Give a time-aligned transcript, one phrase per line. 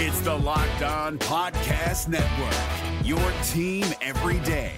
[0.00, 3.18] It's the Locked On Podcast Network, your
[3.48, 4.76] team every day.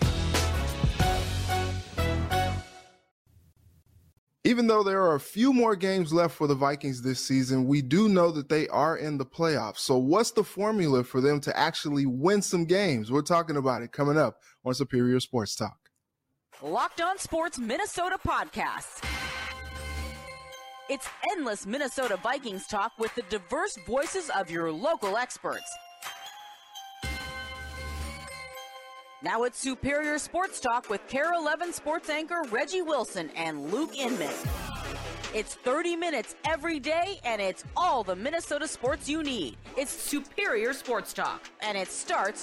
[4.45, 7.83] Even though there are a few more games left for the Vikings this season, we
[7.83, 9.81] do know that they are in the playoffs.
[9.81, 13.13] So, what's the formula for them to actually win some games?
[13.13, 15.91] We're talking about it coming up on Superior Sports Talk.
[16.63, 19.05] Locked On Sports Minnesota Podcast.
[20.91, 25.73] It's endless Minnesota Vikings talk with the diverse voices of your local experts.
[29.23, 34.35] Now it's Superior Sports Talk with KARE 11 sports anchor Reggie Wilson and Luke Inman.
[35.33, 39.59] It's 30 minutes every day, and it's all the Minnesota sports you need.
[39.77, 42.43] It's Superior Sports Talk, and it starts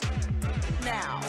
[0.85, 1.19] now.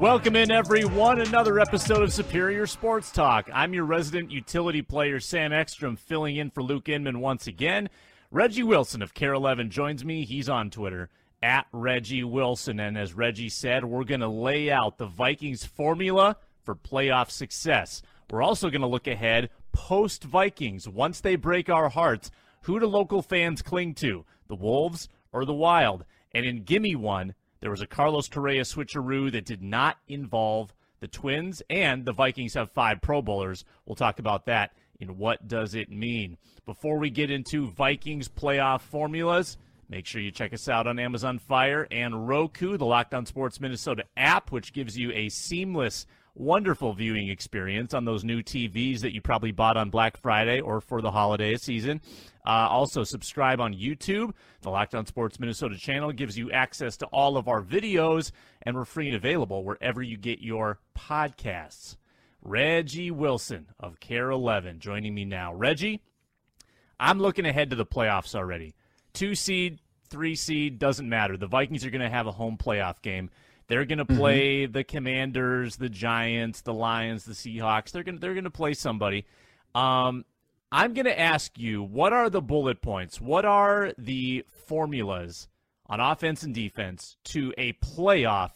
[0.00, 1.20] Welcome in, everyone.
[1.20, 3.50] Another episode of Superior Sports Talk.
[3.52, 7.90] I'm your resident utility player, Sam Ekstrom, filling in for Luke Inman once again.
[8.30, 10.24] Reggie Wilson of KARE 11 joins me.
[10.24, 11.10] He's on Twitter
[11.42, 12.80] at Reggie Wilson.
[12.80, 18.00] And as Reggie said, we're going to lay out the Vikings formula for playoff success.
[18.30, 20.88] We're also going to look ahead post Vikings.
[20.88, 22.30] Once they break our hearts,
[22.62, 26.06] who do local fans cling to, the Wolves or the Wild?
[26.32, 31.08] And in Gimme One, there was a Carlos Correa switcheroo that did not involve the
[31.08, 33.64] Twins, and the Vikings have five Pro Bowlers.
[33.86, 36.36] We'll talk about that in What Does It Mean?
[36.66, 39.56] Before we get into Vikings playoff formulas,
[39.88, 43.60] make sure you check us out on Amazon Fire and Roku, the Locked On Sports
[43.60, 46.06] Minnesota app, which gives you a seamless–
[46.40, 50.80] wonderful viewing experience on those new TVs that you probably bought on Black Friday or
[50.80, 52.00] for the holiday season.
[52.46, 54.32] Uh, also, subscribe on YouTube.
[54.62, 58.32] The Locked On Sports Minnesota channel gives you access to all of our videos,
[58.62, 61.96] and we're free and available wherever you get your podcasts.
[62.42, 65.52] Reggie Wilson of KARE 11 joining me now.
[65.52, 66.00] Reggie,
[66.98, 68.74] I'm looking ahead to the playoffs already.
[69.12, 71.36] Two seed, three seed, doesn't matter.
[71.36, 73.28] The Vikings are going to have a home playoff game.
[73.70, 74.18] They're going to mm-hmm.
[74.18, 74.72] play mm-hmm.
[74.72, 77.92] the Commanders, the Giants, the Lions, the Seahawks.
[77.92, 79.24] They're going to they're going to play somebody.
[79.76, 80.24] Um,
[80.72, 83.20] I'm going to ask you, what are the bullet points?
[83.20, 85.48] What are the formulas
[85.86, 88.50] on offense and defense to a playoff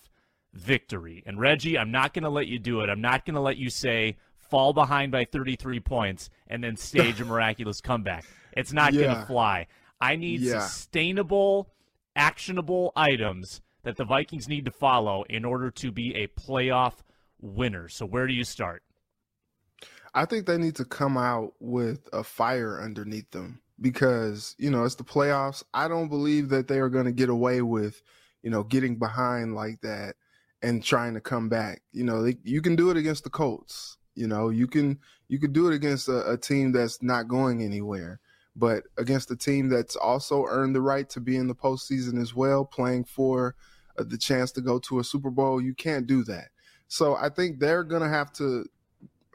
[0.53, 1.23] victory?
[1.25, 2.91] And Reggie, I'm not going to let you do it.
[2.91, 7.21] I'm not going to let you say fall behind by 33 points and then stage
[7.21, 8.25] a miraculous comeback.
[8.53, 9.03] It's not yeah.
[9.03, 9.69] going to fly.
[10.01, 10.59] I need yeah.
[10.59, 11.71] sustainable,
[12.17, 16.95] actionable items that the Vikings need to follow in order to be a playoff
[17.41, 17.89] winner.
[17.89, 18.83] So where do you start?
[20.15, 24.85] I think they need to come out with a fire underneath them because, you know,
[24.85, 25.63] it's the playoffs.
[25.73, 28.03] I don't believe that they are going to get away with,
[28.43, 30.15] you know, getting behind like that
[30.63, 31.83] and trying to come back.
[31.93, 33.99] You know, they, you can do it against the Colts.
[34.15, 37.63] You know, you can you can do it against a, a team that's not going
[37.63, 38.21] anywhere
[38.57, 42.35] but against a team that's also earned the right to be in the postseason as
[42.35, 43.57] well, playing for
[43.99, 45.61] Uh, the chance to go to a Super Bowl.
[45.61, 46.49] You can't do that.
[46.89, 48.67] So I think they're going to have to,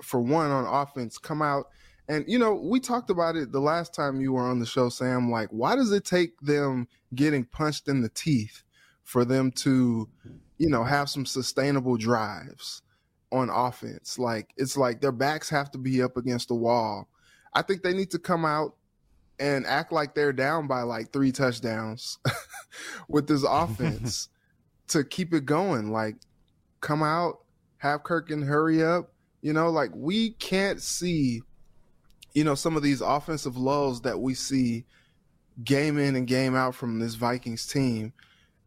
[0.02, 1.68] for one, on offense, come out.
[2.08, 4.90] And, you know, we talked about it the last time you were on the show,
[4.90, 5.30] Sam.
[5.30, 8.64] Like, why does it take them getting punched in the teeth
[9.04, 10.10] for them to,
[10.58, 12.82] you know, have some sustainable drives
[13.32, 14.18] on offense?
[14.18, 17.08] Like, it's like their backs have to be up against the wall.
[17.54, 18.76] I think they need to come out
[19.40, 22.18] and act like they're down by like three touchdowns
[23.08, 24.30] with this offense
[24.90, 25.92] to keep it going.
[25.92, 26.18] Like,
[26.82, 27.40] come out,
[27.78, 29.12] have Kirk and hurry up.
[29.42, 31.42] You know, like we can't see,
[32.34, 34.86] you know, some of these offensive lulls that we see
[35.64, 38.14] game in and game out from this Vikings team.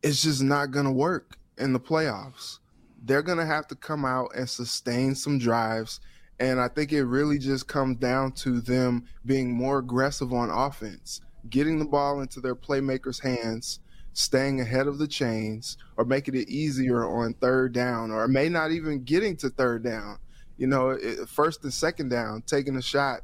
[0.03, 2.59] It's just not going to work in the playoffs.
[3.05, 6.01] They're going to have to come out and sustain some drives.
[6.41, 11.21] And I think it really just comes down to them being more aggressive on offense,
[11.51, 13.81] getting the ball into their playmakers' hands
[14.15, 18.71] staying ahead of the chains or making it easier on third down or may not
[18.71, 20.19] even getting to third down.
[20.59, 20.97] You know,
[21.27, 23.23] first and second down, taking a shot,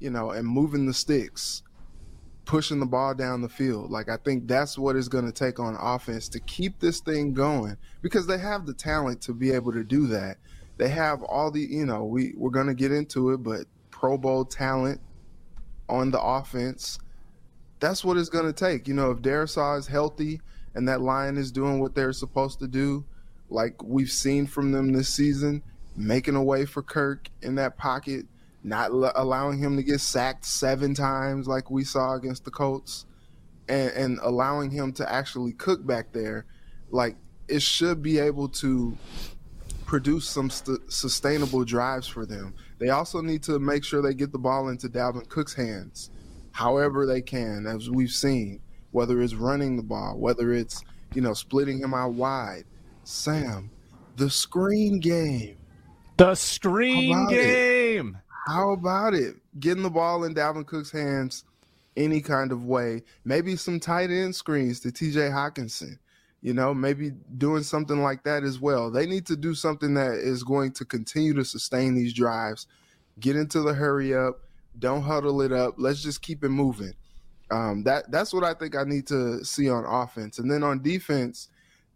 [0.00, 1.62] you know, and moving the sticks,
[2.44, 3.90] pushing the ball down the field.
[3.90, 7.34] Like I think that's what it's going to take on offense to keep this thing
[7.34, 10.38] going because they have the talent to be able to do that.
[10.78, 14.16] They have all the, you know, we we're going to get into it, but Pro
[14.16, 15.00] Bowl talent
[15.88, 16.98] on the offense
[17.82, 18.86] that's what it's going to take.
[18.86, 20.40] You know, if Darrisaw is healthy
[20.74, 23.04] and that line is doing what they're supposed to do,
[23.50, 25.62] like we've seen from them this season,
[25.96, 28.26] making a way for Kirk in that pocket,
[28.62, 33.04] not l- allowing him to get sacked seven times like we saw against the Colts,
[33.68, 36.46] and, and allowing him to actually cook back there,
[36.92, 37.16] like
[37.48, 38.96] it should be able to
[39.86, 42.54] produce some st- sustainable drives for them.
[42.78, 46.11] They also need to make sure they get the ball into Dalvin Cook's hands
[46.52, 48.60] however they can, as we've seen,
[48.92, 50.82] whether it's running the ball, whether it's,
[51.14, 52.64] you know, splitting him out wide.
[53.04, 53.70] Sam,
[54.16, 55.56] the screen game.
[56.16, 58.16] The screen game.
[58.16, 58.22] It?
[58.46, 59.36] How about it?
[59.58, 61.44] Getting the ball in Dalvin Cook's hands
[61.96, 63.02] any kind of way.
[63.24, 65.98] Maybe some tight end screens to TJ Hockenson.
[66.40, 68.90] You know, maybe doing something like that as well.
[68.90, 72.66] They need to do something that is going to continue to sustain these drives.
[73.20, 74.40] Get into the hurry up.
[74.78, 75.74] Don't huddle it up.
[75.78, 76.94] Let's just keep it moving.
[77.50, 80.38] Um, that that's what I think I need to see on offense.
[80.38, 81.48] And then on defense,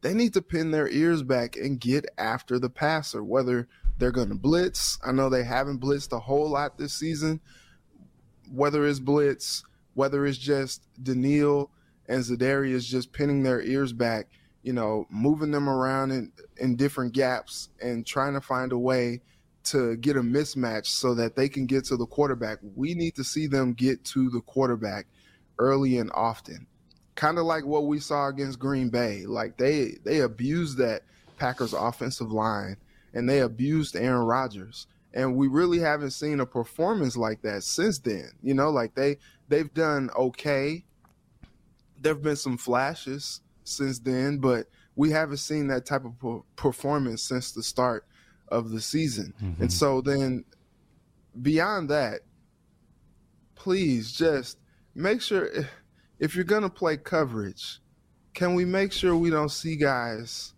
[0.03, 3.67] they need to pin their ears back and get after the passer, whether
[3.99, 4.99] they're going to blitz.
[5.05, 7.41] I know they haven't blitzed a whole lot this season.
[8.53, 9.65] Whether it's blitz,
[9.95, 11.71] whether it's just Danielle
[12.07, 14.29] and Za'Darius just pinning their ears back,
[14.63, 19.23] you know, moving them around in, in different gaps and trying to find a way
[19.67, 22.59] to get a mismatch so that they can get to the quarterback.
[22.75, 25.07] We need to see them get to the quarterback
[25.59, 26.67] early and often.
[27.15, 29.25] Kind of like what we saw against Green Bay.
[29.27, 31.03] Like they they abused that
[31.37, 32.77] Packers offensive line
[33.15, 34.87] and they abused Aaron Rodgers.
[35.15, 38.31] And we really haven't seen a performance like that since then.
[38.43, 39.17] You know, like they
[39.49, 40.85] they've done okay.
[41.99, 47.53] There've been some flashes since then, but we haven't seen that type of performance since
[47.53, 48.07] the start
[48.49, 49.35] of the season.
[49.43, 49.63] Mm-hmm.
[49.63, 50.45] And so then
[51.43, 52.21] beyond that,
[53.55, 54.59] please just
[54.95, 55.51] make sure
[56.19, 57.81] if you're going to play coverage,
[58.35, 60.55] can we make sure we don't see guys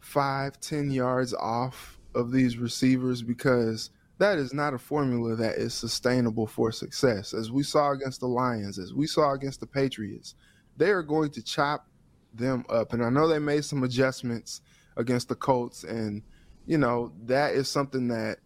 [0.00, 5.74] five, ten yards off of these receivers because that is not a formula that is
[5.74, 7.34] sustainable for success.
[7.34, 10.34] As we saw against the Lions, as we saw against the Patriots,
[10.76, 11.86] they are going to chop
[12.32, 12.92] them up.
[12.92, 14.62] And I know they made some adjustments
[14.96, 16.22] against the Colts, and
[16.66, 18.38] you know that is something that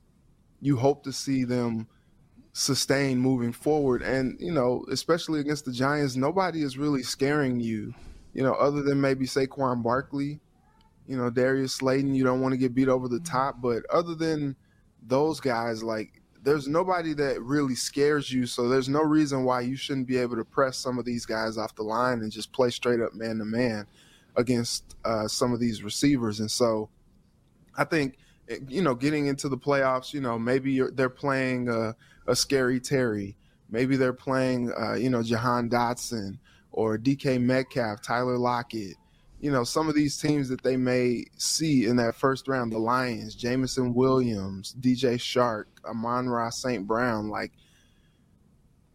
[0.61, 1.89] you hope to see them
[2.53, 4.03] sustain moving forward.
[4.03, 7.95] And you know, especially against the Giants, nobody is really scaring you.
[8.33, 10.41] You know, other than maybe Saquon Barkley,
[11.07, 12.15] you know, Darius Slayton.
[12.15, 14.55] You don't want to get beat over the top, but other than
[15.03, 18.47] those guys, like there's nobody that really scares you.
[18.47, 21.59] So there's no reason why you shouldn't be able to press some of these guys
[21.59, 23.87] off the line and just play straight up man to man
[24.37, 26.41] against uh, some of these receivers.
[26.41, 26.89] And so
[27.77, 28.19] I think,
[28.49, 31.95] eh, you know, getting into the playoffs, you know, maybe they're playing a,
[32.27, 33.37] a scary Terry.
[33.71, 36.39] Maybe they're playing, uh, you know, Jahan Dotson
[36.73, 38.97] or DK Metcalf, Tyler Lockett
[39.41, 42.79] you know, some of these teams that they may see in that first round, the
[42.79, 46.87] Lions, Jameson Williams, DJ Chark, Amon-Ra St.
[46.87, 47.53] Brown, like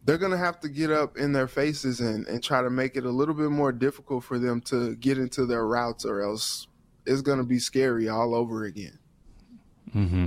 [0.04, 2.96] they're going to have to get up in their faces and, and try to make
[2.96, 6.68] it a little bit more difficult for them to get into their routes or else
[7.06, 8.98] it's going to be scary all over again.
[9.94, 10.26] Mm-hmm.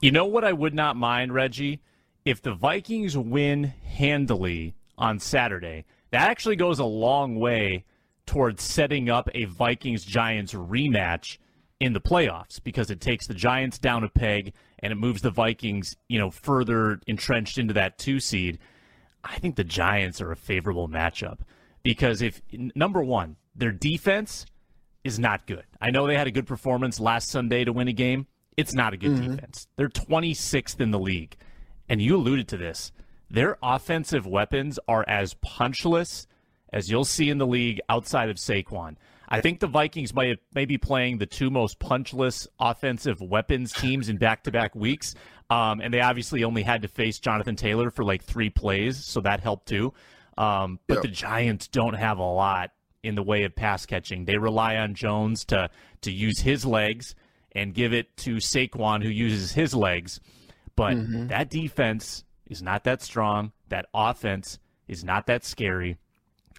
[0.00, 1.80] You know what I would not mind, Reggie?
[2.24, 7.84] If the Vikings win handily on Saturday, that actually goes a long way–
[8.26, 11.38] towards setting up a Vikings Giants rematch
[11.78, 15.30] in the playoffs because it takes the Giants down a peg and it moves the
[15.30, 18.58] Vikings, you know, further entrenched into that two seed.
[19.24, 21.38] I think the Giants are a favorable matchup
[21.82, 24.44] because if number one, their defense
[25.06, 25.64] is not good.
[25.80, 28.26] I know they had a good performance last Sunday to win a game.
[28.56, 29.34] It's not a good mm-hmm.
[29.34, 29.68] defense.
[29.76, 31.36] They're 26th in the league.
[31.88, 32.92] And you alluded to this.
[33.30, 36.26] Their offensive weapons are as punchless
[36.72, 38.96] as you'll see in the league outside of Saquon.
[39.28, 44.08] I think the Vikings might may be playing the two most punchless offensive weapons teams
[44.08, 45.14] in back-to-back weeks,
[45.50, 49.20] um, and they obviously only had to face Jonathan Taylor for like three plays, so
[49.22, 49.92] that helped too.
[50.38, 51.02] Um, but yep.
[51.02, 52.70] the Giants don't have a lot
[53.06, 54.24] in the way of pass catching.
[54.24, 55.70] They rely on Jones to
[56.02, 57.14] to use his legs
[57.52, 60.20] and give it to Saquon, who uses his legs.
[60.74, 61.28] But mm-hmm.
[61.28, 63.52] that defense is not that strong.
[63.68, 64.58] That offense
[64.88, 65.96] is not that scary.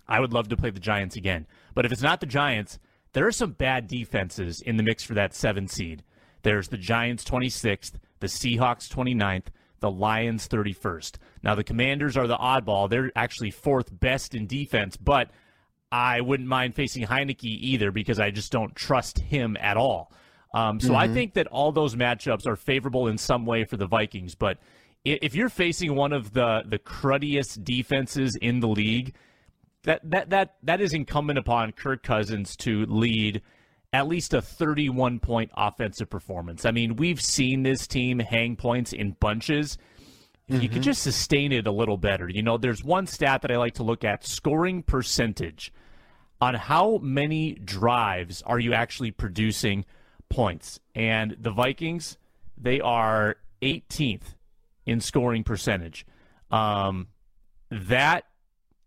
[0.07, 1.45] I would love to play the Giants again.
[1.75, 2.79] But if it's not the Giants,
[3.13, 6.03] there are some bad defenses in the mix for that seven seed.
[6.43, 9.47] There's the Giants 26th, the Seahawks 29th,
[9.79, 11.17] the Lions 31st.
[11.43, 12.89] Now, the Commanders are the oddball.
[12.89, 15.29] They're actually fourth best in defense, but
[15.91, 20.11] I wouldn't mind facing Heinicke either because I just don't trust him at all.
[20.53, 20.97] Um, so mm-hmm.
[20.97, 24.35] I think that all those matchups are favorable in some way for the Vikings.
[24.35, 24.57] But
[25.05, 29.13] if you're facing one of the the cruddiest defenses in the league,
[29.83, 33.41] that that that that is incumbent upon Kirk Cousins to lead
[33.93, 36.65] at least a 31 point offensive performance.
[36.65, 39.77] I mean, we've seen this team hang points in bunches.
[40.49, 40.61] Mm-hmm.
[40.61, 42.29] You could just sustain it a little better.
[42.29, 45.73] You know, there's one stat that I like to look at scoring percentage
[46.39, 49.85] on how many drives are you actually producing
[50.29, 50.79] points.
[50.95, 52.17] And the Vikings,
[52.57, 54.35] they are 18th
[54.85, 56.05] in scoring percentage.
[56.51, 57.07] Um,
[57.69, 58.23] that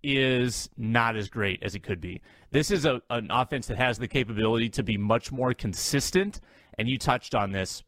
[0.02, 2.23] is not as great as it could be.
[2.50, 6.40] This is a, an offense that has the capability to be much more consistent,
[6.79, 7.83] and you touched on this.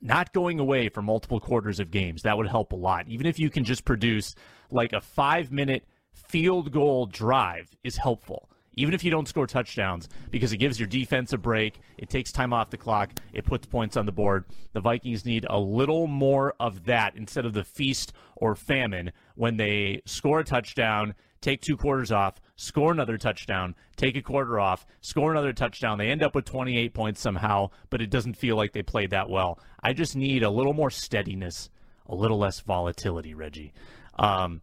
[0.00, 3.08] Not going away for multiple quarters of games, that would help a lot.
[3.08, 4.34] Even if you can just produce
[4.70, 10.08] like a five minute field goal drive, is helpful even if you don't score touchdowns,
[10.30, 11.80] because it gives your defense a break.
[11.98, 13.10] It takes time off the clock.
[13.32, 14.44] It puts points on the board.
[14.72, 19.56] The Vikings need a little more of that instead of the feast or famine when
[19.56, 24.84] they score a touchdown, take two quarters off, score another touchdown, take a quarter off,
[25.00, 25.96] score another touchdown.
[25.96, 29.30] They end up with 28 points somehow, but it doesn't feel like they played that
[29.30, 29.58] well.
[29.82, 31.70] I just need a little more steadiness,
[32.06, 33.72] a little less volatility, Reggie.
[34.18, 34.60] Um,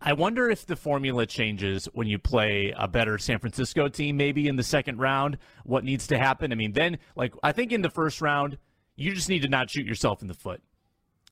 [0.00, 4.48] I wonder if the formula changes when you play a better San Francisco team, maybe
[4.48, 5.38] in the second round.
[5.64, 6.50] What needs to happen?
[6.50, 8.58] I mean, then, like, I think in the first round,
[8.96, 10.62] you just need to not shoot yourself in the foot.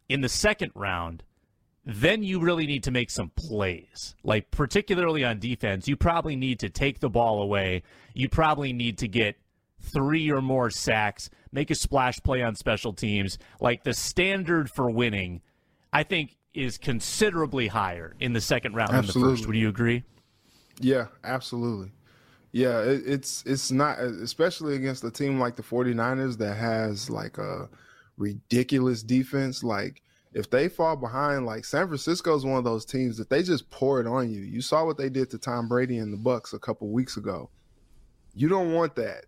[0.09, 1.25] In the second round,
[1.89, 4.15] then you really need to make some plays.
[4.23, 7.83] Like, particularly on defense, you probably need to take the ball away.
[8.13, 9.37] You probably need to get
[9.81, 13.39] three or more sacks, make a splash play on special teams.
[13.59, 15.41] Like, the standard for winning,
[15.91, 19.23] I think is considerably higher in the second round absolutely.
[19.23, 19.47] than the first.
[19.47, 20.03] Would you agree?
[20.81, 21.91] Yeah, absolutely.
[22.53, 27.39] Yeah, it, it's it's not especially against a team like the 49ers that has like
[27.39, 27.69] a
[28.17, 33.17] ridiculous defense like if they fall behind like San Francisco is one of those teams
[33.17, 34.43] that they just pour it on you.
[34.43, 37.51] You saw what they did to Tom Brady and the Bucs a couple weeks ago.
[38.35, 39.25] You don't want that.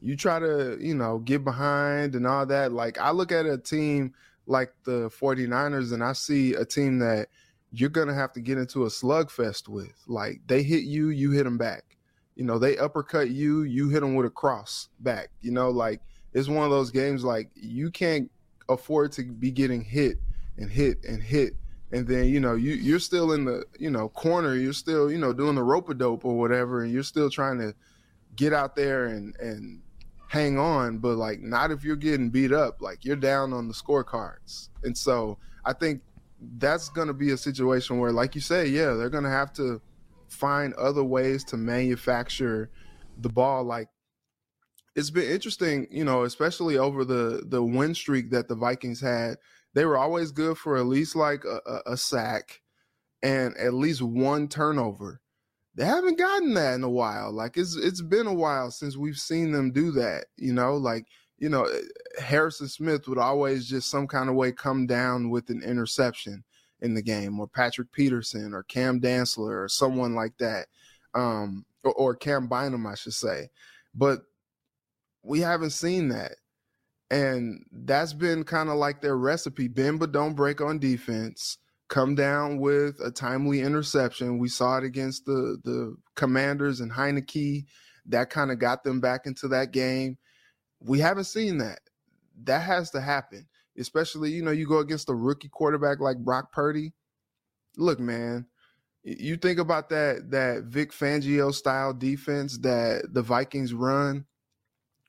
[0.00, 2.72] You try to, you know, get behind and all that.
[2.72, 4.14] Like I look at a team
[4.46, 7.28] like the 49ers and I see a team that
[7.72, 9.94] you're going to have to get into a slugfest with.
[10.06, 11.96] Like they hit you, you hit them back.
[12.36, 15.30] You know, they uppercut you, you hit them with a cross back.
[15.40, 16.00] You know, like
[16.32, 18.30] it's one of those games like you can't
[18.68, 20.18] afford to be getting hit
[20.56, 21.54] and hit and hit
[21.92, 25.18] and then you know you you're still in the you know corner you're still you
[25.18, 27.74] know doing the rope a dope or whatever and you're still trying to
[28.36, 29.82] get out there and and
[30.34, 32.82] hang on, but like not if you're getting beat up.
[32.82, 34.68] Like you're down on the scorecards.
[34.82, 36.02] And so I think
[36.58, 39.52] that's going to be a situation where, like you say, yeah, they're going to have
[39.54, 39.80] to
[40.28, 42.68] find other ways to manufacture
[43.18, 43.62] the ball.
[43.62, 43.88] Like
[44.96, 49.36] it's been interesting, you know, especially over the the win streak that the Vikings had.
[49.74, 52.60] They were always good for at least like a, a, sack
[53.22, 55.20] and at least one turnover
[55.74, 57.32] they haven't gotten that in a while.
[57.32, 60.26] Like it's it's been a while since we've seen them do that.
[60.36, 61.06] You know, like
[61.38, 61.80] you know, eh,
[62.20, 66.44] Harrison Smith would always just some kind of way come down with an interception
[66.80, 70.66] in the game, or Patrick Peterson, or Cam Dantzler, or someone like that,
[71.14, 73.48] um, or, or Cam Bynum, I should say.
[73.94, 74.20] But
[75.22, 76.32] we haven't seen that,
[77.10, 81.58] and that's been kind of like their recipe: bend but don't break on defense
[81.88, 84.38] come down with a timely interception.
[84.38, 87.66] We saw it against the the Commanders and Heinicke.
[88.06, 90.18] That kind of got them back into that game.
[90.80, 91.80] We haven't seen that.
[92.44, 93.46] That has to happen.
[93.78, 96.92] Especially, you know, you go against a rookie quarterback like Brock Purdy.
[97.76, 98.46] Look, man,
[99.02, 104.26] you think about that that Vic Fangio style defense that the Vikings run.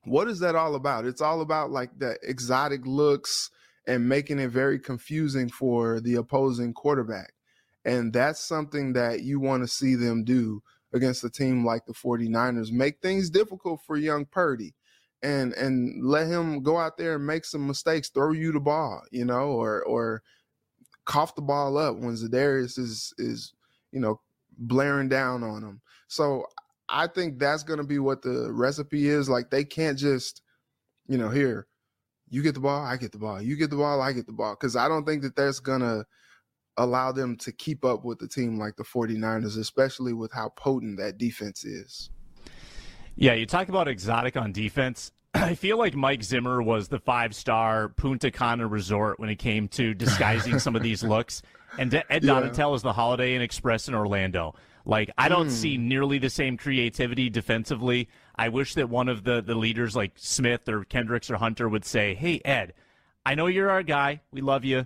[0.06, 1.06] What is that all about?
[1.06, 3.50] It's all about like the exotic looks,
[3.88, 7.34] and making it very confusing for the opposing quarterback.
[7.84, 11.94] And that's something that you want to see them do against a team like the
[11.94, 12.72] 49ers.
[12.72, 14.74] Make things difficult for young Purdy
[15.22, 19.02] and and let him go out there and make some mistakes, throw you the ball,
[19.12, 20.24] you know, or or
[21.06, 23.54] cough the ball up when Za'Darius is is,
[23.92, 24.20] you know,
[24.58, 25.82] blaring down on him.
[26.08, 26.46] So
[26.90, 29.30] I think that's going to be what the recipe is.
[29.30, 30.42] Like they can't just,
[31.08, 31.68] you know, here
[32.30, 33.42] you get the ball, I get the ball.
[33.42, 34.56] You get the ball, I get the ball.
[34.60, 36.06] Because I don't think that that's going to
[36.78, 40.98] allow them to keep up with the team like the 49ers, especially with how potent
[40.98, 42.10] that defense is.
[43.16, 45.12] Yeah, you talk about exotic on defense.
[45.34, 49.68] I feel like Mike Zimmer was the five star Punta Cana resort when it came
[49.70, 51.42] to disguising some of these looks.
[51.78, 52.74] And Ed Donatell yeah.
[52.74, 54.56] is the Holiday Inn Express in Orlando.
[54.86, 55.52] Like, I don't mm.
[55.52, 58.08] see nearly the same creativity defensively.
[58.36, 61.86] I wish that one of the, the leaders like Smith or Kendricks or Hunter would
[61.86, 62.74] say, Hey, Ed,
[63.26, 64.22] I know you're our guy.
[64.32, 64.86] We love you.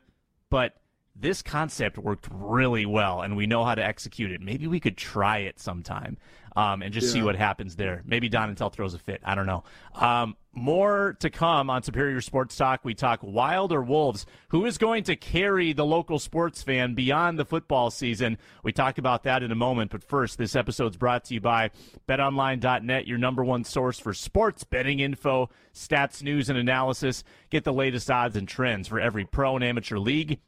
[0.49, 0.75] But
[1.19, 4.41] this concept worked really well and we know how to execute it.
[4.41, 6.17] Maybe we could try it sometime
[6.55, 7.13] um, and just yeah.
[7.13, 8.03] see what happens there.
[8.05, 9.21] Maybe Donatell throws a fit.
[9.23, 9.63] I don't know.
[9.95, 12.83] Um, more to come on Superior Sports Talk.
[12.83, 14.25] We talk Wild or Wolves.
[14.49, 18.37] Who is going to carry the local sports fan beyond the football season?
[18.63, 19.91] We talk about that in a moment.
[19.91, 21.69] But first, this episode is brought to you by
[22.07, 27.23] BetOnline.net, your number one source for sports betting info, stats, news, and analysis.
[27.51, 30.39] Get the latest odds and trends for every pro and amateur league,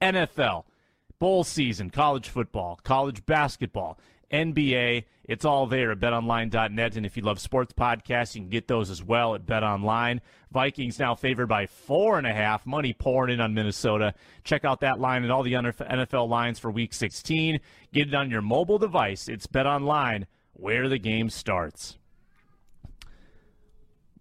[0.00, 0.64] NFL
[1.18, 3.98] bowl season, college football, college basketball,
[4.30, 5.04] NBA.
[5.24, 6.96] It's all there at betonline.net.
[6.96, 10.20] And if you love sports podcasts, you can get those as well at betonline.
[10.52, 12.66] Vikings now favored by four and a half.
[12.66, 14.12] Money pouring in on Minnesota.
[14.42, 17.60] Check out that line and all the NFL lines for week 16.
[17.92, 19.28] Get it on your mobile device.
[19.28, 21.96] It's betonline where the game starts.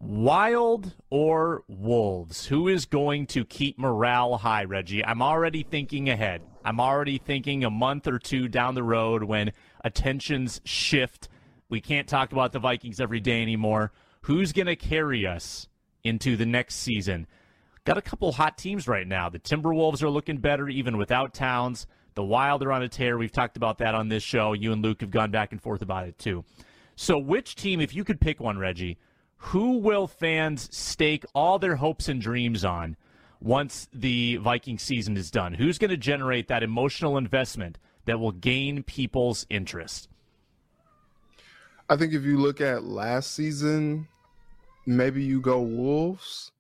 [0.06, 2.48] Wild or Wolves?
[2.48, 5.04] Who is going to keep morale high, Reggie?
[5.04, 6.42] I'm already thinking ahead.
[6.66, 11.30] I'm already thinking a month or two down the road when attentions shift.
[11.70, 13.94] We can't talk about the Vikings every day anymore.
[14.24, 15.70] Who's going to carry us
[16.04, 17.26] into the next season?
[17.86, 19.30] Got a couple hot teams right now.
[19.30, 21.88] The Timberwolves are looking better even without Towns.
[22.16, 23.18] The Wild are on a tear.
[23.18, 24.52] We've talked about that on this show.
[24.52, 26.44] You and Luke have gone back and forth about it too.
[26.98, 28.98] So, which team, if you could pick one, Reggie,
[29.44, 32.96] who will fans stake all their hopes and dreams on
[33.42, 35.54] once the Viking season is done?
[35.54, 40.08] Who's going to generate that emotional investment that will gain people's interest?
[41.90, 44.08] I think if you look at last season,
[44.86, 46.52] maybe you go Wolves,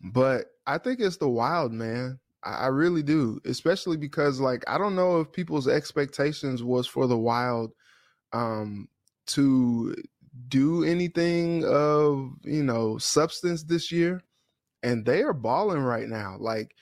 [0.00, 2.18] but I think it's the Wild, man.
[2.42, 7.16] I really do, especially because like I don't know if people's expectations was for the
[7.16, 7.70] Wild
[8.32, 8.88] um
[9.26, 9.94] to
[10.48, 14.22] do anything of you know substance this year
[14.82, 16.36] and they are balling right now.
[16.38, 16.74] Like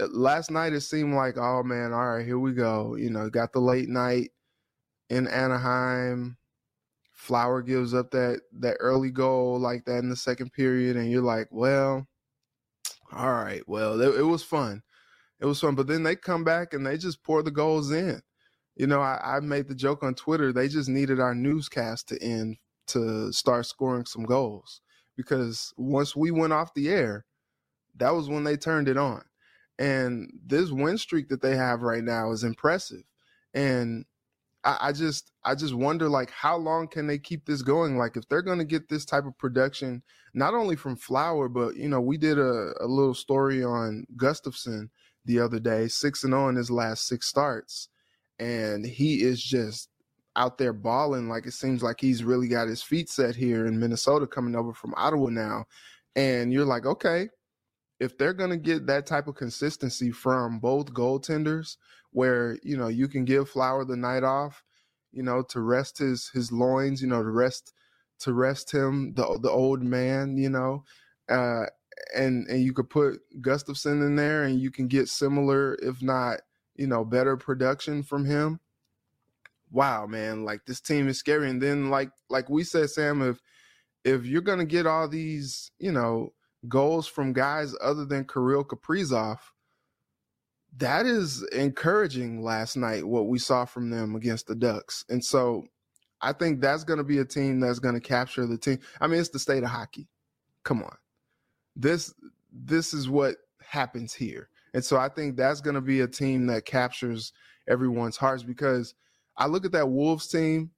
[0.00, 2.96] uh, last night it seemed like oh man all right here we go.
[2.96, 4.30] You know got the late night
[5.10, 6.36] in anaheim.
[7.12, 11.22] Flower gives up that that early goal like that in the second period and you're
[11.22, 12.06] like well
[13.12, 14.82] all right well it, it was fun.
[15.40, 15.74] It was fun.
[15.74, 18.20] But then they come back and they just pour the goals in.
[18.74, 22.22] You know I, I made the joke on twitter they just needed our newscast to
[22.22, 24.80] end to start scoring some goals
[25.16, 27.24] because once we went off the air,
[27.96, 29.22] that was when they turned it on.
[29.78, 33.02] And this win streak that they have right now is impressive.
[33.54, 34.04] And
[34.64, 37.96] I, I just I just wonder like how long can they keep this going?
[37.96, 40.02] Like if they're gonna get this type of production,
[40.34, 44.88] not only from Flower, but you know, we did a, a little story on Gustavsson
[45.24, 47.88] the other day, six and on oh his last six starts.
[48.38, 49.88] And he is just
[50.36, 51.28] out there balling.
[51.28, 54.72] Like it seems like he's really got his feet set here in Minnesota, coming over
[54.72, 55.64] from Ottawa now.
[56.14, 57.28] And you're like, okay,
[57.98, 61.76] if they're going to get that type of consistency from both goaltenders,
[62.12, 64.62] where you know you can give Flower the night off,
[65.12, 67.72] you know, to rest his his loins, you know, to rest
[68.20, 70.84] to rest him, the the old man, you know,
[71.30, 71.64] uh,
[72.14, 76.40] and and you could put Gustavsson in there, and you can get similar, if not,
[76.76, 78.60] you know, better production from him
[79.70, 81.50] wow, man, like this team is scary.
[81.50, 83.40] And then like like we said, Sam, if
[84.04, 86.32] if you're gonna get all these, you know,
[86.68, 89.38] goals from guys other than Kirill Kaprizov,
[90.76, 95.04] that is encouraging last night, what we saw from them against the Ducks.
[95.08, 95.64] And so
[96.20, 98.78] I think that's gonna be a team that's gonna capture the team.
[99.00, 100.08] I mean, it's the state of hockey.
[100.64, 100.96] Come on.
[101.74, 102.14] This
[102.52, 104.48] this is what happens here.
[104.72, 107.32] And so I think that's gonna be a team that captures
[107.68, 108.94] everyone's hearts because–
[109.38, 110.70] I look at that Wolves team,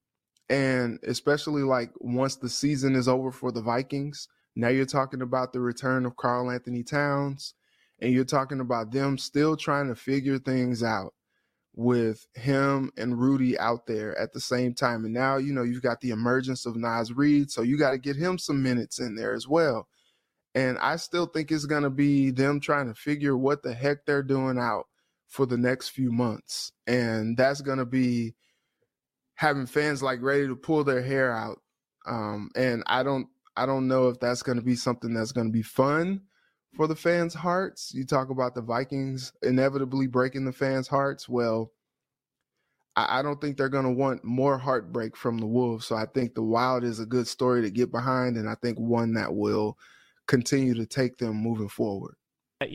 [0.49, 5.53] and especially like once the season is over for the Vikings, now you're talking about
[5.53, 7.55] the return of Karl-Anthony Towns,
[8.01, 11.15] and you're talking about them still trying to figure things out
[11.75, 15.05] with him and Rudy out there at the same time.
[15.05, 17.99] And now, you know, you've got the emergence of Naz Reid, so you got to
[17.99, 19.87] get him some minutes in there as well.
[20.57, 24.07] And I still think it's going to be them trying to figure what the heck
[24.07, 24.87] they're doing out
[25.29, 26.73] for the next few months.
[26.87, 28.35] And that's going to be
[29.39, 31.61] having fans like ready to pull their hair out.
[32.07, 35.47] Um, and I don't I don't know if that's going to be something that's going
[35.47, 36.23] to be fun
[36.77, 37.95] for the fans' hearts.
[37.95, 41.29] You talk about the Vikings inevitably breaking the fans' hearts.
[41.29, 41.73] Well,
[42.97, 45.87] I, I don't think they're going to want more heartbreak from the Wolves.
[45.87, 48.79] So I think the Wild is a good story to get behind, and I think
[48.79, 49.79] one that will
[50.27, 52.17] continue to take them moving forward.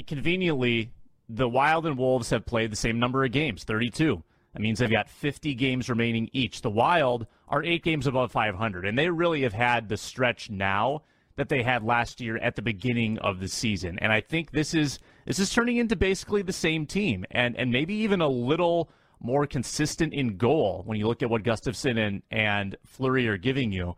[0.08, 0.94] Conveniently,
[1.28, 4.24] the Wild and Wolves have played the same number of games, 32.
[4.54, 6.62] That means they've got 50 games remaining each.
[6.62, 11.02] The Wild are eight games above 500, and they really have had the stretch now
[11.36, 13.98] that they had last year at the beginning of the season.
[14.00, 17.72] And I think this is this is turning into basically the same team, and and
[17.72, 18.90] maybe even a little
[19.20, 23.72] more consistent in goal when you look at what Gustavsson and and Fleury are giving
[23.72, 23.96] you.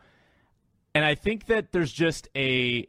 [0.93, 2.87] And I think that there's just a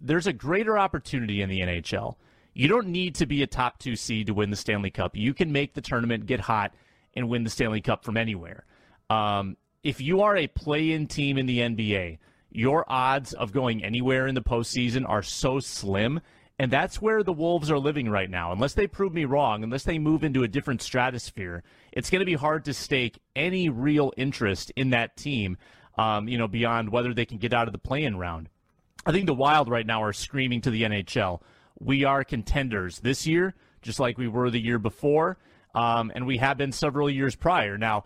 [0.00, 2.16] there's a greater opportunity in the NHL.
[2.52, 5.14] You don't need to be a top two seed to win the Stanley Cup.
[5.14, 6.74] You can make the tournament, get hot,
[7.16, 8.64] and win the Stanley Cup from anywhere.
[9.10, 12.18] Um, if you are a play-in team in the NBA,
[12.50, 16.20] your odds of going anywhere in the postseason are so slim.
[16.58, 18.50] And that's where the Wolves are living right now.
[18.50, 22.26] Unless they prove me wrong, unless they move into a different stratosphere, it's going to
[22.26, 25.58] be hard to stake any real interest in that team,
[25.98, 28.48] um, you know, beyond whether they can get out of the play-in round.
[29.04, 31.40] I think the Wild right now are screaming to the NHL,
[31.78, 35.38] we are contenders this year, just like we were the year before,
[35.76, 37.76] um, and we have been several years prior.
[37.76, 38.04] Now,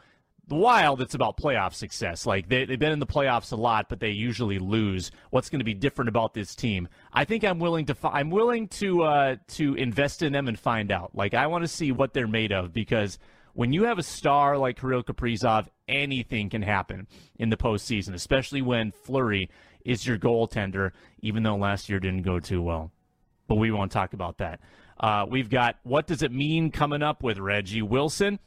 [0.48, 2.26] the Wild, it's about playoff success.
[2.26, 5.12] Like they, they've been in the playoffs a lot, but they usually lose.
[5.30, 6.88] What's going to be different about this team?
[7.12, 7.94] I think I'm willing to.
[7.94, 11.14] Fi- I'm willing to uh, to invest in them and find out.
[11.14, 13.20] Like I want to see what they're made of because
[13.52, 17.06] when you have a star like Kirill Kaprizov, anything can happen
[17.38, 19.48] in the postseason, especially when Fleury
[19.84, 20.90] is your goaltender.
[21.22, 22.90] Even though last year didn't go too well,
[23.46, 24.58] but we won't talk about that.
[25.00, 28.38] Uh, we've got what does it mean coming up with Reggie Wilson.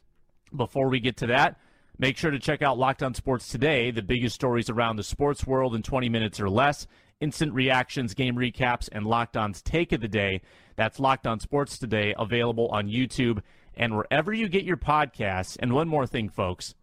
[0.54, 1.58] Before we get to that.
[1.98, 5.46] Make sure to check out Locked On Sports today, the biggest stories around the sports
[5.46, 6.88] world in 20 minutes or less,
[7.20, 10.42] instant reactions, game recaps, and Locked On's take of the day.
[10.74, 13.42] That's Locked On Sports today, available on YouTube
[13.76, 15.56] and wherever you get your podcasts.
[15.60, 16.74] And one more thing, folks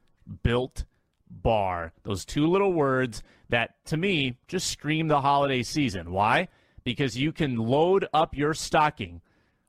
[0.43, 0.85] Built
[1.29, 1.91] Bar.
[2.03, 6.11] Those two little words that, to me, just scream the holiday season.
[6.11, 6.47] Why?
[6.85, 9.21] Because you can load up your stocking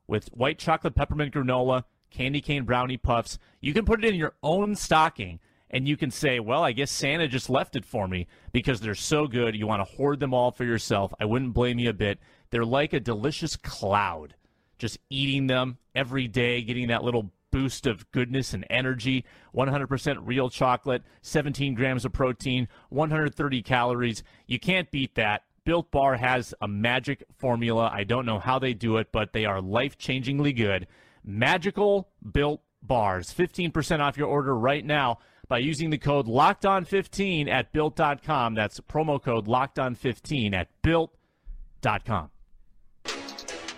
[0.06, 3.38] with white chocolate peppermint granola candy cane brownie puffs.
[3.60, 5.40] You can put it in your own stocking
[5.72, 8.94] and you can say, well, I guess Santa just left it for me because they're
[8.94, 9.56] so good.
[9.56, 11.14] You want to hoard them all for yourself.
[11.18, 12.18] I wouldn't blame you a bit.
[12.50, 14.34] They're like a delicious cloud,
[14.78, 19.24] just eating them every day, getting that little boost of goodness and energy.
[19.54, 24.22] 100% real chocolate, 17 grams of protein, 130 calories.
[24.46, 25.44] You can't beat that.
[25.64, 27.90] Built Bar has a magic formula.
[27.92, 30.86] I don't know how they do it, but they are life changingly good
[31.24, 33.32] magical built bars.
[33.32, 38.54] 15% off your order right now by using the code locked on 15 at built.com.
[38.54, 42.30] That's promo code locked on 15 at built.com.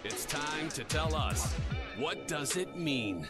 [0.05, 1.53] It's time to tell us
[1.99, 3.27] what does it mean?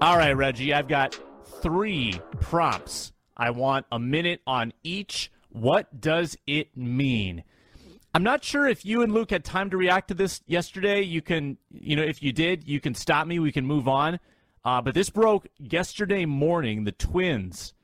[0.00, 1.18] All right, Reggie, I've got
[1.62, 3.12] three prompts.
[3.36, 5.30] I want a minute on each.
[5.50, 7.44] What does it mean?
[8.14, 11.02] I'm not sure if you and Luke had time to react to this yesterday.
[11.02, 13.38] You can, you know, if you did, you can stop me.
[13.38, 14.18] We can move on.
[14.64, 16.84] Uh, but this broke yesterday morning.
[16.84, 17.74] The Twins,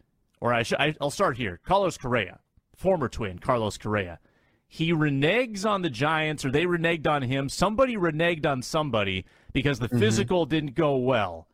[0.40, 1.60] or I should, I, will start here.
[1.66, 2.40] Carlos Correa,
[2.74, 4.20] former Twin, Carlos Correa.
[4.66, 7.50] He reneges on the Giants, or they reneged on him.
[7.50, 9.98] Somebody reneged on somebody because the mm-hmm.
[9.98, 11.46] physical didn't go well.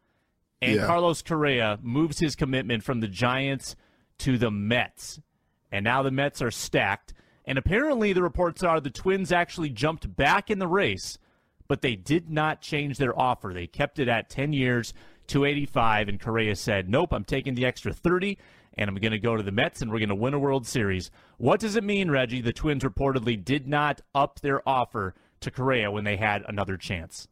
[0.62, 0.86] And yeah.
[0.86, 3.74] Carlos Correa moves his commitment from the Giants
[4.18, 5.20] to the Mets.
[5.70, 7.14] And now the Mets are stacked.
[7.44, 11.18] And apparently, the reports are the Twins actually jumped back in the race,
[11.66, 13.52] but they did not change their offer.
[13.54, 14.92] They kept it at 10 years,
[15.28, 18.36] 285, and Correa said, Nope, I'm taking the extra 30,
[18.74, 20.66] and I'm going to go to the Mets, and we're going to win a World
[20.66, 21.10] Series.
[21.38, 22.42] What does it mean, Reggie?
[22.42, 27.28] The Twins reportedly did not up their offer to Correa when they had another chance.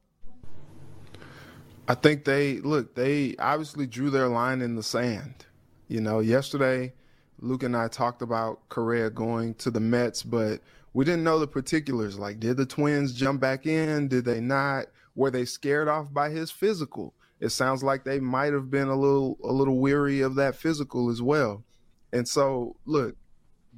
[1.89, 5.47] I think they look, they obviously drew their line in the sand.
[5.89, 6.93] You know, yesterday
[7.41, 10.61] Luke and I talked about Correa going to the Mets, but
[10.93, 12.19] we didn't know the particulars.
[12.19, 14.09] Like, did the Twins jump back in?
[14.09, 14.87] Did they not?
[15.15, 17.15] Were they scared off by his physical?
[17.39, 21.11] It sounds like they might have been a little a little weary of that physical
[21.11, 21.65] as well.
[22.13, 23.15] And so, look,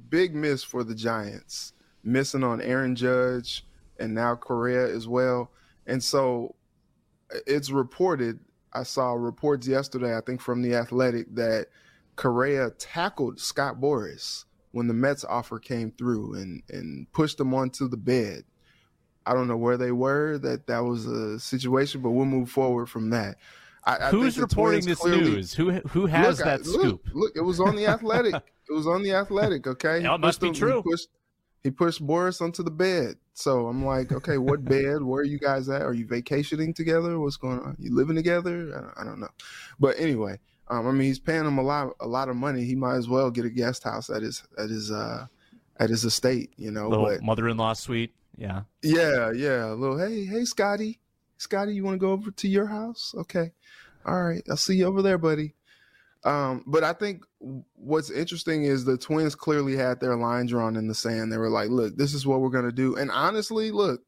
[0.09, 3.65] big miss for the Giants, missing on Aaron Judge
[3.99, 5.51] and now Correa as well.
[5.85, 6.55] And so,
[7.45, 8.39] it's reported.
[8.71, 11.67] I saw reports yesterday, I think from the Athletic, that
[12.19, 17.87] Correa tackled Scott Boras when the Mets offer came through and and pushed him onto
[17.87, 18.43] the bed.
[19.25, 22.87] I don't know where they were that that was a situation, but we'll move forward
[22.87, 23.37] from that.
[23.85, 25.53] I, Who's I reporting this clearly, news?
[25.53, 27.01] Who who has look, that I, scoop?
[27.05, 28.35] Look, look, it was on the Athletic.
[28.69, 29.65] it was on the Athletic.
[29.65, 30.83] Okay, it must be true.
[30.83, 31.07] He pushed,
[31.63, 33.15] he pushed Boras onto the bed.
[33.33, 35.01] So I'm like, okay, what bed?
[35.01, 35.83] Where are you guys at?
[35.83, 37.17] Are you vacationing together?
[37.17, 37.77] What's going on?
[37.79, 38.73] You living together?
[38.75, 39.29] I don't, I don't know.
[39.79, 42.63] But anyway, um, I mean, he's paying him a lot, a lot of money.
[42.63, 45.27] He might as well get a guest house at his, at his, uh,
[45.77, 46.53] at his estate.
[46.57, 48.13] You know, little but, mother-in-law suite.
[48.37, 48.61] Yeah.
[48.83, 49.71] Yeah, yeah.
[49.71, 49.97] A little.
[49.97, 50.99] Hey, hey, Scotty,
[51.37, 53.13] Scotty, you want to go over to your house?
[53.17, 53.51] Okay.
[54.05, 54.43] All right.
[54.49, 55.55] I'll see you over there, buddy.
[56.23, 57.23] Um, but I think
[57.75, 61.31] what's interesting is the twins clearly had their line drawn in the sand.
[61.31, 64.01] They were like, "Look, this is what we're gonna do." And honestly, look,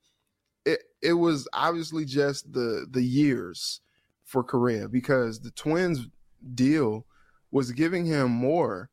[0.66, 3.80] it it was obviously just the the years
[4.26, 6.08] for Correa because the twins
[6.54, 7.06] deal
[7.52, 8.90] was giving him more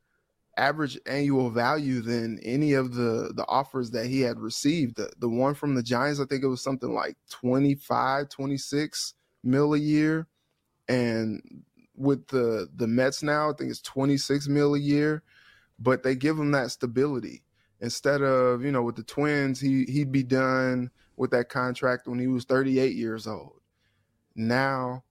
[0.56, 4.96] average annual value than any of the the offers that he had received.
[4.96, 9.74] The, the one from the giants i think it was something like 25 26 mil
[9.74, 10.26] a year.
[10.88, 15.22] And with the the mets now i think it's 26 mil a year
[15.78, 17.42] but they give him that stability.
[17.80, 22.18] Instead of you know with the Twins, he he'd be done with that contract when
[22.18, 23.60] he was 38 years old.
[24.34, 25.04] Now,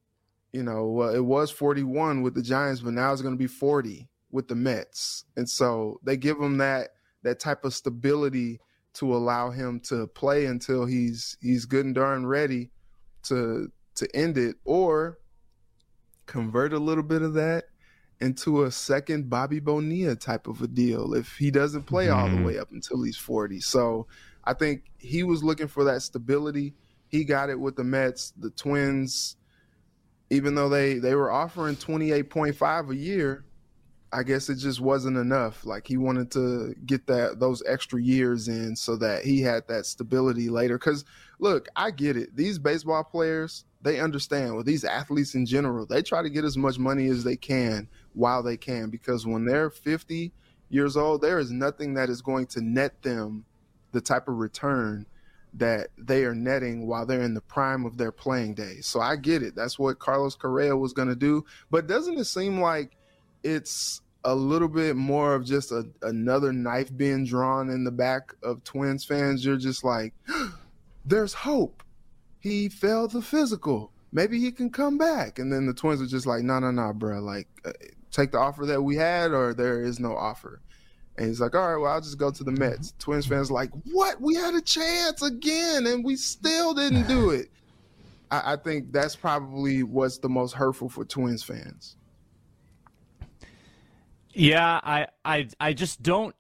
[0.58, 3.46] you know, well, it was 41 with the Giants, but now it's going to be
[3.46, 6.90] 40 with the Mets, and so they give him that
[7.22, 8.60] that type of stability
[8.94, 12.72] to allow him to play until he's he's good and darn ready
[13.24, 15.20] to to end it, or
[16.26, 17.66] convert a little bit of that
[18.20, 22.20] into a second Bobby Bonilla type of a deal if he doesn't play mm-hmm.
[22.20, 22.46] all the mm-hmm.
[22.46, 23.60] way up until he's 40.
[23.60, 24.08] So
[24.44, 26.74] I think he was looking for that stability.
[27.10, 28.34] He got it with the Mets.
[28.40, 29.38] The Twins,
[30.30, 33.46] even though they they were offering 28.5 a year,
[34.12, 35.66] I guess it just wasn't enough.
[35.66, 39.86] Like he wanted to get that those extra years in so that he had that
[39.86, 40.78] stability later.
[40.78, 41.06] Cause
[41.40, 42.36] look, I get it.
[42.36, 44.56] These baseball players, they understand.
[44.56, 47.88] Well, these athletes in general, they try to get as much money as they can
[48.14, 50.32] while they can because when they're 50
[50.70, 53.46] years old, there is nothing that is going to net them
[53.92, 55.06] the type of return
[55.54, 58.86] that they are netting while they're in the prime of their playing days.
[58.86, 59.56] So I get it.
[59.56, 61.46] That's what Carlos Correa was going to do.
[61.72, 62.98] But doesn't it seem like
[63.44, 68.34] it's a little bit more of just a, another knife being drawn in the back
[68.44, 69.46] of Twins fans.
[69.46, 70.14] You're just like,
[71.06, 71.84] there's hope.
[72.40, 73.92] He failed the physical.
[74.12, 75.40] Maybe he can come back.
[75.40, 77.20] And then the Twins are just like, no, no, no, bro.
[77.20, 77.72] Like, uh,
[78.12, 80.62] take the offer that we had, or there is no offer.
[81.18, 82.70] And he's like, all right, well, I'll just go to the mm-hmm.
[82.70, 82.94] Mets.
[83.00, 84.22] Twins fans like, what?
[84.22, 87.50] We had a chance again, and we still didn't do it.
[88.30, 91.96] I, I think that's probably what's the most hurtful for Twins fans.
[94.34, 96.36] Yeah, I, I, I just don't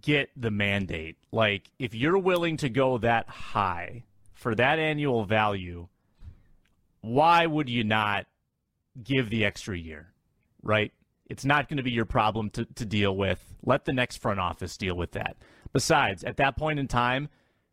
[0.00, 1.16] get the mandate.
[1.30, 5.88] Like, if you're willing to go that high for that annual value,
[7.02, 8.26] why would you not
[9.02, 10.12] give the extra year,
[10.62, 10.92] right?
[11.28, 13.54] It's not going to be your problem to, to deal with.
[13.64, 15.36] Let the next front office deal with that.
[15.72, 17.28] Besides, at that point in time,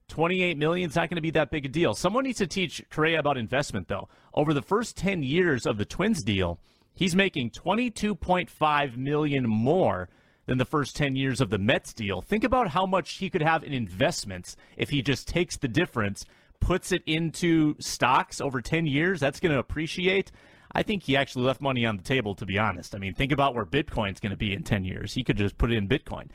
[0.09, 1.93] 28 million is not going to be that big a deal.
[1.93, 4.09] Someone needs to teach Correa about investment, though.
[4.33, 6.59] Over the first 10 years of the Twins deal,
[6.95, 10.09] He's making 22.5 million more
[10.45, 12.21] than the first 10 years of the Mets deal.
[12.21, 16.25] Think about how much he could have in investments if he just takes the difference,
[16.59, 19.19] puts it into stocks over 10 years.
[19.19, 20.31] That's going to appreciate.
[20.75, 22.95] I think he actually left money on the table, to be honest.
[22.95, 25.13] I mean, think about where Bitcoin's going to be in 10 years.
[25.13, 26.29] He could just put it in Bitcoin.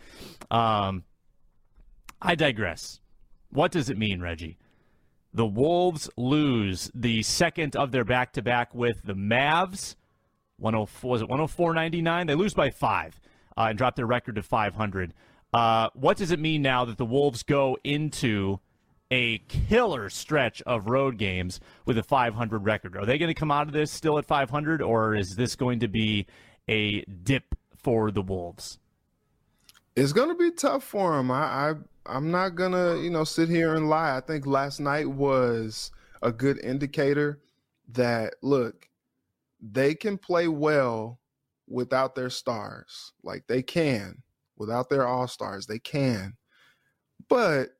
[0.50, 1.04] Um,
[2.22, 3.00] I digress.
[3.50, 4.58] What does it mean, Reggie?
[5.34, 9.96] The Wolves lose the second of their back to back with the Mavs
[10.58, 12.26] 104 was it 104.99?
[12.26, 13.20] They lose by five
[13.56, 15.14] uh, and drop their record to 500.
[15.52, 18.60] Uh, what does it mean now that the Wolves go into
[19.10, 22.96] a killer stretch of road games with a 500 record?
[22.96, 25.80] Are they going to come out of this still at 500, or is this going
[25.80, 26.26] to be
[26.68, 28.78] a dip for the Wolves?
[29.96, 31.30] It's going to be tough for them.
[31.30, 31.74] I, I
[32.08, 34.16] I'm not gonna you know sit here and lie.
[34.16, 35.90] I think last night was
[36.22, 37.40] a good indicator
[37.90, 38.88] that look
[39.60, 41.20] they can play well
[41.66, 43.12] without their stars.
[43.22, 44.22] Like they can
[44.56, 45.66] without their all stars.
[45.66, 46.34] They can.
[47.28, 47.70] But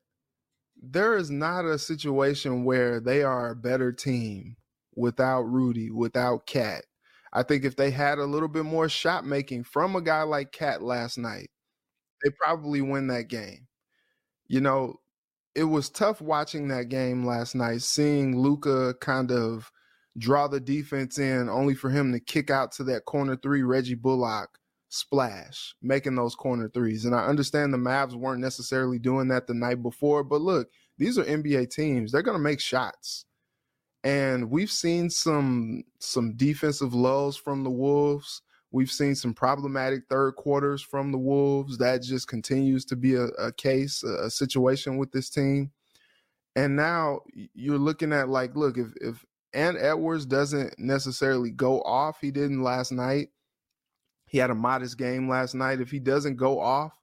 [0.81, 4.55] there is not a situation where they are a better team
[4.95, 6.85] without Rudy, without Cat.
[7.31, 10.51] I think if they had a little bit more shot making from a guy like
[10.51, 11.49] Cat last night,
[12.23, 13.67] they probably win that game.
[14.47, 14.95] You know,
[15.53, 19.71] it was tough watching that game last night, seeing Luka kind of
[20.17, 23.95] draw the defense in, only for him to kick out to that corner three, Reggie
[23.95, 24.49] Bullock
[24.89, 27.05] splash, making those corner threes.
[27.05, 31.17] And I understand the Mavs weren't necessarily doing that the night before, but look, these
[31.17, 32.11] are NBA teams.
[32.11, 33.25] They're going to make shots.
[34.03, 38.41] And we've seen some some defensive lulls from the Wolves.
[38.71, 41.77] We've seen some problematic third quarters from the Wolves.
[41.77, 45.71] That just continues to be a, a case, a, a situation with this team.
[46.55, 47.21] And now
[47.53, 52.19] you're looking at like, look, if if Ant Edwards doesn't necessarily go off.
[52.21, 53.29] He didn't last night.
[54.29, 55.81] He had a modest game last night.
[55.81, 56.93] If he doesn't go off,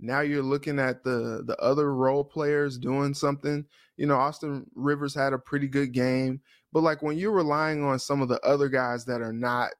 [0.00, 3.66] now you're looking at the the other role players doing something.
[3.96, 6.40] You know, Austin Rivers had a pretty good game,
[6.72, 9.70] but like when you're relying on some of the other guys that are not,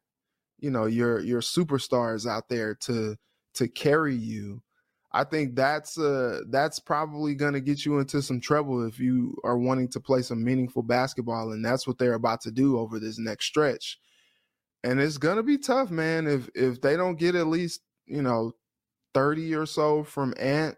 [0.59, 3.17] you know, your your superstars out there to
[3.55, 4.61] to carry you,
[5.13, 9.37] I think that's uh that's probably going to get you into some trouble if you
[9.45, 12.99] are wanting to play some meaningful basketball and that's what they're about to do over
[12.99, 13.99] this next stretch.
[14.85, 18.53] And it's to be tough, man, if if they don't get at least, you know,
[19.15, 20.77] 30 or so from Ant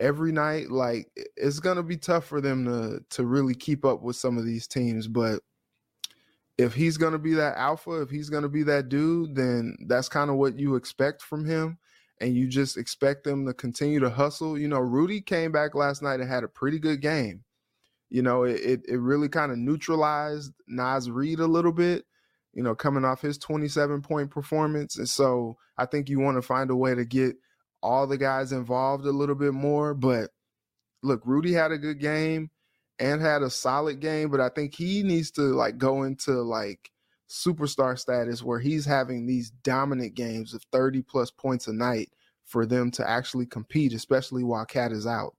[0.00, 4.16] every night, like it's to be tough for them to to really keep up with
[4.16, 5.40] some of these teams, but
[6.58, 10.30] if he's to be that alpha, if he's to be that dude, then that's kind
[10.30, 11.78] of what you expect from him
[12.20, 14.58] and you just expect them to continue to hustle.
[14.58, 17.44] You know, Rudy came back last night and had a pretty good game.
[18.10, 22.04] You know, it it, it really kind of neutralized Naz Reid a little bit.
[22.52, 26.42] You know, coming off his 27 point performance, and so I think you want to
[26.42, 27.36] find a way to get
[27.82, 29.94] all the guys involved a little bit more.
[29.94, 30.30] But
[31.02, 32.50] look, Rudy had a good game
[32.98, 36.90] and had a solid game, but I think he needs to like go into like
[37.28, 42.10] superstar status where he's having these dominant games of 30 plus points a night
[42.44, 45.34] for them to actually compete, especially while KAT is out.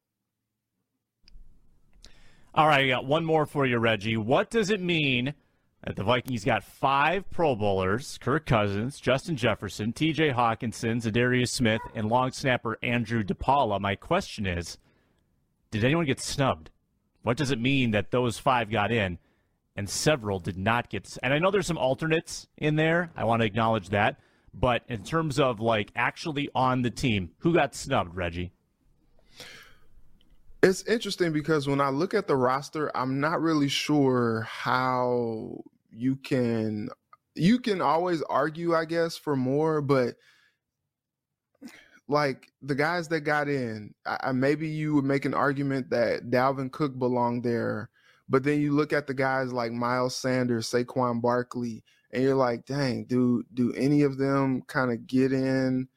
[2.55, 4.17] All right, I got one more for you, Reggie.
[4.17, 5.33] What does it mean
[5.85, 11.81] that the Vikings got five Pro Bowlers Kirk Cousins, Justin Jefferson, TJ Hockenson, Za'Darius Smith,
[11.93, 13.79] and long snapper Andrew DePaola?
[13.79, 14.77] My question is
[15.71, 16.69] did anyone get snubbed?
[17.23, 19.17] What does it mean that those five got in?
[19.75, 21.17] and several did not get.
[21.23, 23.11] And I know there's some alternates in there.
[23.15, 24.19] I want to acknowledge that.
[24.53, 28.51] But in terms of like actually on the team, who got snubbed, Reggie?
[30.61, 36.15] It's interesting because when I look at the roster, I'm not really sure how you
[36.17, 36.89] can
[37.35, 40.15] you can always argue, I guess, for more, but
[42.07, 46.71] like the guys that got in, I, maybe you would make an argument that Dalvin
[46.71, 47.89] Cook belonged there
[48.29, 52.65] but then you look at the guys like Miles Sanders, Saquon Barkley, and you're like,
[52.65, 55.87] dang, do do any of them kind of get in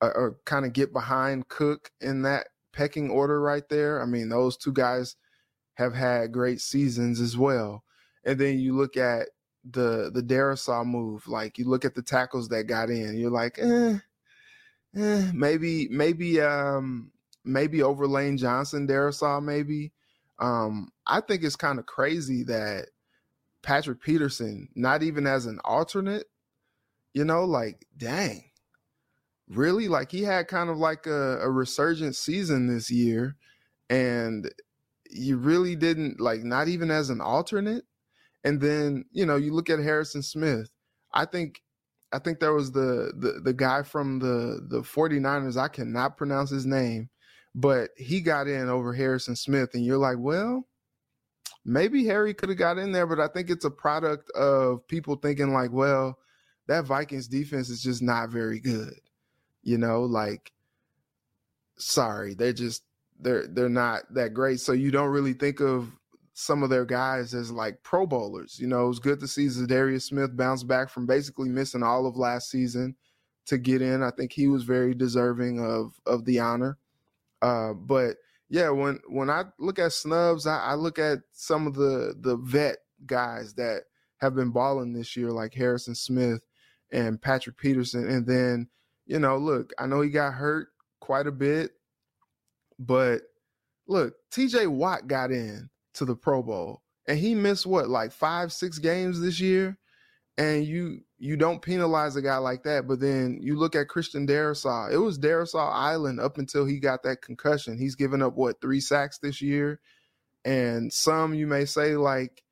[0.00, 4.02] or, or kind of get behind Cook in that pecking order right there?
[4.02, 5.16] I mean, those two guys
[5.74, 7.82] have had great seasons as well.
[8.24, 9.28] And then you look at
[9.64, 13.58] the the Darrisaw move, like you look at the tackles that got in, you're like,
[13.58, 13.98] eh,
[14.96, 17.10] eh maybe maybe um
[17.44, 19.92] maybe over Lane Johnson, Darrisaw maybe.
[20.38, 22.86] Um, I think it's kind of crazy that
[23.62, 26.26] Patrick Peterson, not even as an alternate,
[27.12, 28.44] you know, like, dang,
[29.48, 29.88] really?
[29.88, 33.36] Like, he had kind of like a, a resurgent season this year,
[33.90, 34.50] and
[35.10, 37.84] you really didn't, like, not even as an alternate.
[38.44, 40.70] And then, you know, you look at Harrison Smith.
[41.12, 41.62] I think
[42.12, 46.50] I think there was the the the guy from the the 49ers, I cannot pronounce
[46.50, 47.08] his name,
[47.54, 50.66] but he got in over Harrison Smith, and you're like, well,
[51.64, 55.16] maybe Harry could have got in there, but I think it's a product of people
[55.16, 56.18] thinking like, well,
[56.66, 58.94] that Vikings defense is just not very good.
[59.62, 60.52] You know, like
[61.76, 62.82] sorry, they're just
[63.20, 64.60] they're they're not that great.
[64.60, 65.90] So you don't really think of
[66.40, 68.58] some of their guys as like pro bowlers.
[68.58, 72.06] You know, it was good to see Za'Darius Smith bounce back from basically missing all
[72.06, 72.96] of last season
[73.46, 74.02] to get in.
[74.02, 76.78] I think he was very deserving of of the honor.
[77.42, 78.16] Uh, but
[78.48, 82.36] yeah, when when I look at snubs, I, I, look at some of the the
[82.36, 83.82] vet guys that
[84.18, 86.42] have been balling this year, like Harrison Smith
[86.90, 88.08] and Patrick Peterson.
[88.08, 88.68] And then,
[89.06, 90.68] you know, look, I know he got hurt
[91.00, 91.72] quite a bit,
[92.78, 93.22] but
[93.86, 98.52] look, TJ Watt got in to the Pro Bowl and he missed what, like five,
[98.52, 99.78] six games this year
[100.38, 102.88] and you you don't penalize a guy like that.
[102.88, 104.90] But then you look at Christian Darrisaw.
[104.90, 107.76] It was Darrisaw Island up until he got that concussion.
[107.76, 109.80] He's given up what three sacks this year,
[110.44, 112.42] and some you may say like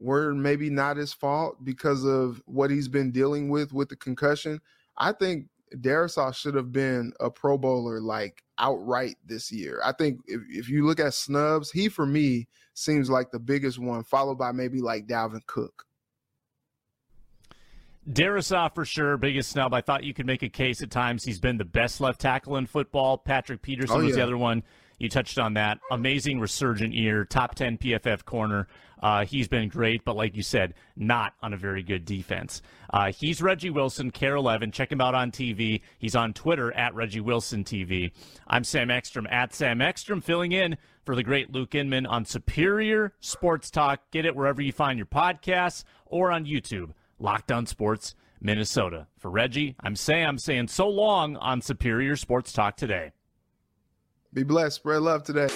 [0.00, 4.60] were maybe not his fault because of what he's been dealing with with the concussion.
[4.96, 5.48] I think
[5.80, 9.80] Darrisaw should have been a Pro Bowler like outright this year.
[9.84, 13.78] I think if, if you look at snubs, he for me seems like the biggest
[13.78, 15.84] one, followed by maybe like Dalvin Cook.
[18.10, 19.72] Darrisaw for sure, biggest snub.
[19.72, 22.56] I thought you could make a case at times he's been the best left tackle
[22.56, 23.16] in football.
[23.16, 24.62] Patrick Peterson oh, was the other one.
[24.98, 25.78] You touched on that.
[25.90, 28.68] Amazing resurgent year, top 10 PFF corner.
[29.02, 32.62] Uh, he's been great, but like you said, not on a very good defense.
[32.90, 34.70] Uh, he's Reggie Wilson, KARE 11.
[34.70, 35.82] Check him out on TV.
[35.98, 38.12] He's on Twitter at Reggie Wilson TV.
[38.46, 43.12] I'm Sam Ekstrom at Sam Ekstrom, filling in for the great Luke Inman on Superior
[43.20, 44.00] Sports Talk.
[44.10, 46.92] Get it wherever you find your podcasts or on YouTube.
[47.18, 49.06] Locked On Sports Minnesota.
[49.18, 53.12] For Reggie, I'm Sam saying so long on Superior Sports Talk today.
[54.34, 54.74] Be blessed.
[54.74, 55.48] Spread love today.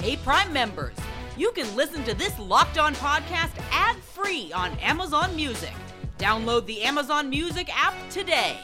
[0.00, 0.94] Hey, Prime members,
[1.36, 5.74] you can listen to this Locked On podcast ad free on Amazon Music.
[6.16, 8.56] Download the Amazon Music app today.